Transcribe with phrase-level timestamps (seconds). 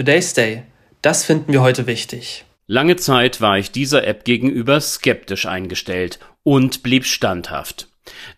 [0.00, 0.62] Today's Day.
[1.02, 2.46] Das finden wir heute wichtig.
[2.66, 7.86] Lange Zeit war ich dieser App gegenüber skeptisch eingestellt und blieb standhaft.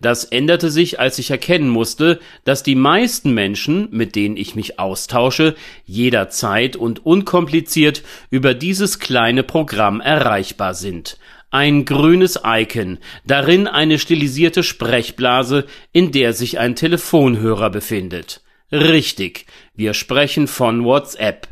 [0.00, 4.80] Das änderte sich, als ich erkennen musste, dass die meisten Menschen, mit denen ich mich
[4.80, 5.54] austausche,
[5.84, 11.16] jederzeit und unkompliziert über dieses kleine Programm erreichbar sind.
[11.52, 18.40] Ein grünes Icon, darin eine stilisierte Sprechblase, in der sich ein Telefonhörer befindet.
[18.72, 19.44] Richtig,
[19.74, 21.46] wir sprechen von WhatsApp.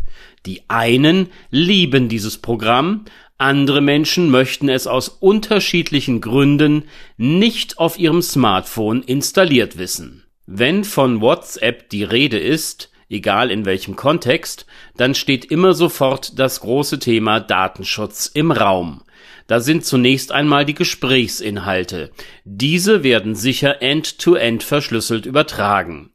[0.47, 3.05] Die einen lieben dieses Programm,
[3.37, 6.85] andere Menschen möchten es aus unterschiedlichen Gründen
[7.17, 10.25] nicht auf ihrem Smartphone installiert wissen.
[10.47, 14.67] Wenn von WhatsApp die Rede ist, egal in welchem Kontext,
[14.97, 19.03] dann steht immer sofort das große Thema Datenschutz im Raum.
[19.47, 22.11] Da sind zunächst einmal die Gesprächsinhalte.
[22.45, 26.11] Diese werden sicher end-to-end -end verschlüsselt übertragen.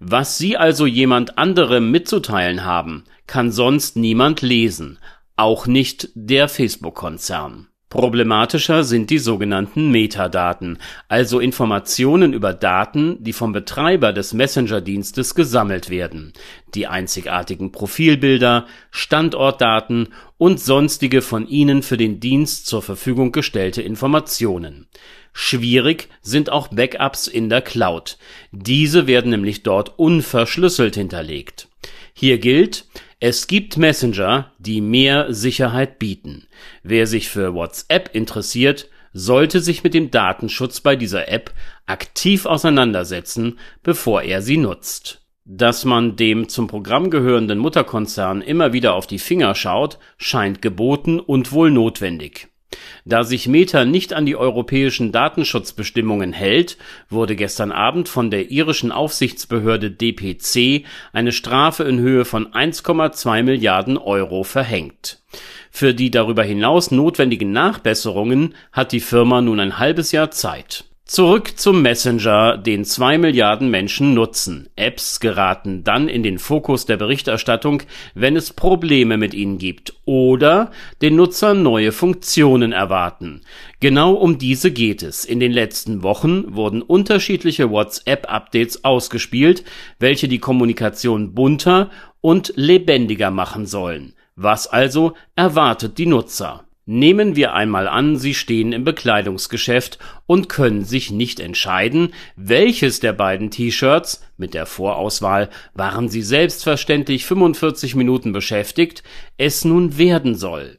[0.00, 4.98] Was Sie also jemand anderem mitzuteilen haben, kann sonst niemand lesen,
[5.36, 7.68] auch nicht der Facebook-Konzern.
[7.90, 10.76] Problematischer sind die sogenannten Metadaten,
[11.08, 16.34] also Informationen über Daten, die vom Betreiber des Messenger-Dienstes gesammelt werden,
[16.74, 24.86] die einzigartigen Profilbilder, Standortdaten und sonstige von ihnen für den Dienst zur Verfügung gestellte Informationen.
[25.32, 28.18] Schwierig sind auch Backups in der Cloud.
[28.52, 31.68] Diese werden nämlich dort unverschlüsselt hinterlegt.
[32.12, 32.84] Hier gilt,
[33.20, 36.46] es gibt Messenger, die mehr Sicherheit bieten.
[36.84, 41.52] Wer sich für WhatsApp interessiert, sollte sich mit dem Datenschutz bei dieser App
[41.86, 45.26] aktiv auseinandersetzen, bevor er sie nutzt.
[45.44, 51.18] Dass man dem zum Programm gehörenden Mutterkonzern immer wieder auf die Finger schaut, scheint geboten
[51.18, 52.48] und wohl notwendig.
[53.04, 56.76] Da sich Meta nicht an die europäischen Datenschutzbestimmungen hält,
[57.08, 63.96] wurde gestern Abend von der irischen Aufsichtsbehörde DPC eine Strafe in Höhe von 1,2 Milliarden
[63.96, 65.22] Euro verhängt.
[65.70, 71.58] Für die darüber hinaus notwendigen Nachbesserungen hat die Firma nun ein halbes Jahr Zeit Zurück
[71.58, 74.68] zum Messenger, den zwei Milliarden Menschen nutzen.
[74.76, 77.82] Apps geraten dann in den Fokus der Berichterstattung,
[78.14, 83.40] wenn es Probleme mit ihnen gibt oder den Nutzer neue Funktionen erwarten.
[83.80, 85.24] Genau um diese geht es.
[85.24, 89.64] In den letzten Wochen wurden unterschiedliche WhatsApp-Updates ausgespielt,
[89.98, 91.88] welche die Kommunikation bunter
[92.20, 94.12] und lebendiger machen sollen.
[94.36, 96.67] Was also erwartet die Nutzer?
[96.90, 103.12] Nehmen wir einmal an, Sie stehen im Bekleidungsgeschäft und können sich nicht entscheiden, welches der
[103.12, 109.02] beiden T-Shirts, mit der Vorauswahl waren Sie selbstverständlich 45 Minuten beschäftigt,
[109.36, 110.78] es nun werden soll.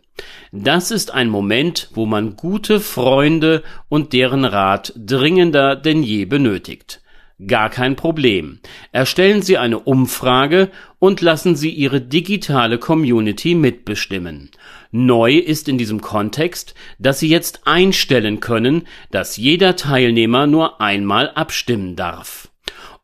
[0.52, 7.04] Das ist ein Moment, wo man gute Freunde und deren Rat dringender denn je benötigt.
[7.48, 8.60] Gar kein Problem.
[8.92, 10.70] Erstellen Sie eine Umfrage
[11.00, 14.52] und lassen Sie Ihre digitale Community mitbestimmen.
[14.92, 21.30] Neu ist in diesem Kontext, dass Sie jetzt einstellen können, dass jeder Teilnehmer nur einmal
[21.30, 22.50] abstimmen darf.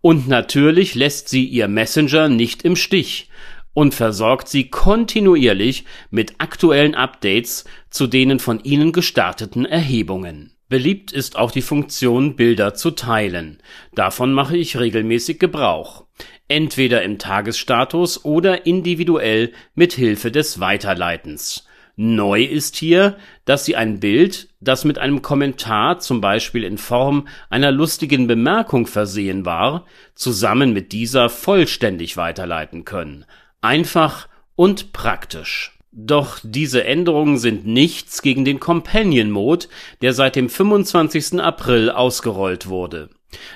[0.02, 3.30] Und natürlich lässt sie Ihr Messenger nicht im Stich
[3.74, 10.55] und versorgt sie kontinuierlich mit aktuellen Updates zu denen von Ihnen gestarteten Erhebungen.
[10.68, 13.60] Beliebt ist auch die Funktion Bilder zu teilen.
[13.94, 16.06] Davon mache ich regelmäßig Gebrauch.
[16.48, 21.68] Entweder im Tagesstatus oder individuell mit Hilfe des Weiterleitens.
[21.98, 27.28] Neu ist hier, dass Sie ein Bild, das mit einem Kommentar zum Beispiel in Form
[27.50, 33.26] einer lustigen Bemerkung versehen war, zusammen mit dieser vollständig weiterleiten können.
[33.62, 35.75] Einfach und praktisch.
[35.98, 39.68] Doch diese Änderungen sind nichts gegen den Companion Mode,
[40.02, 41.40] der seit dem 25.
[41.40, 43.10] April ausgerollt wurde.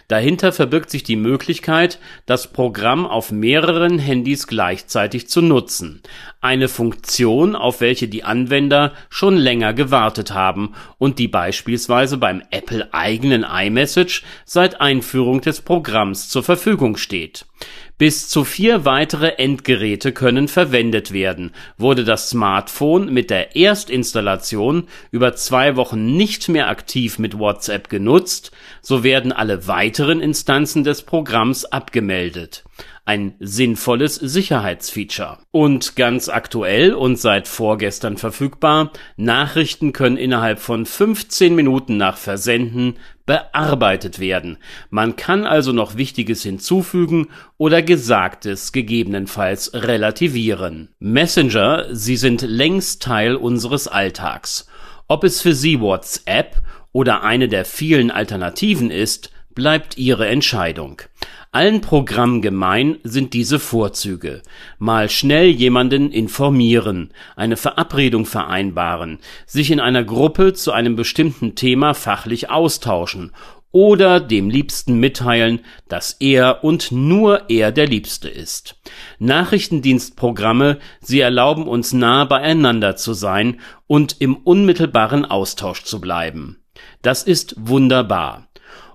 [0.07, 6.01] Dahinter verbirgt sich die Möglichkeit, das Programm auf mehreren Handys gleichzeitig zu nutzen,
[6.39, 12.93] eine Funktion, auf welche die Anwender schon länger gewartet haben und die beispielsweise beim Apple
[12.93, 17.45] eigenen iMessage seit Einführung des Programms zur Verfügung steht
[17.99, 21.51] bis zu vier weitere Endgeräte können verwendet werden.
[21.77, 28.51] Wurde das Smartphone mit der Erstinstallation über zwei Wochen nicht mehr aktiv mit WhatsApp genutzt,
[28.81, 32.63] so werden alle weiteren Instanzen des Programms abgemeldet
[33.09, 35.39] ein sinnvolles Sicherheitsfeature.
[35.49, 42.97] Und ganz aktuell und seit vorgestern verfügbar, Nachrichten können innerhalb von 15 Minuten nach Versenden
[43.29, 44.57] bearbeitet werden.
[44.89, 47.27] Man kann also noch Wichtiges hinzufügen
[47.59, 50.89] oder Gesagtes gegebenenfalls relativieren.
[50.97, 54.67] Messenger, sie sind längst Teil unseres Alltags.
[55.07, 56.55] Ob es für Sie WhatsApp
[56.91, 59.29] oder eine der vielen Alternativen ist,
[59.59, 61.01] bleibt Ihre Entscheidung.
[61.51, 64.41] Allen Programmen gemein sind diese Vorzüge.
[64.77, 71.93] Mal schnell jemanden informieren, eine Verabredung vereinbaren, sich in einer Gruppe zu einem bestimmten Thema
[71.93, 73.33] fachlich austauschen
[73.73, 75.59] oder dem Liebsten mitteilen,
[75.89, 78.79] dass er und nur er der Liebste ist.
[79.19, 86.63] Nachrichtendienstprogramme, sie erlauben uns nah beieinander zu sein und im unmittelbaren Austausch zu bleiben.
[87.01, 88.48] Das ist wunderbar.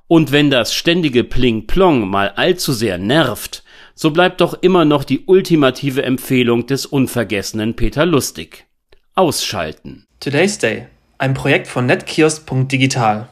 [0.06, 3.64] Und wenn das ständige Pling-Plong mal allzu sehr nervt,
[3.94, 8.66] so bleibt doch immer noch die ultimative Empfehlung des unvergessenen Peter Lustig.
[9.14, 10.06] Ausschalten.
[10.20, 13.28] Today's Day, ein Projekt von netkiosk.digital.